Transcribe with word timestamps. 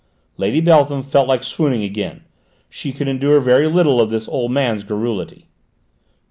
Lady 0.35 0.59
Beltham 0.61 1.03
felt 1.03 1.27
like 1.27 1.43
swooning 1.43 1.83
again; 1.83 2.23
she 2.71 2.91
could 2.91 3.07
endure 3.07 3.39
very 3.39 3.67
little 3.67 4.01
of 4.01 4.09
this 4.09 4.27
old 4.27 4.51
man's 4.51 4.83
garrulity. 4.83 5.45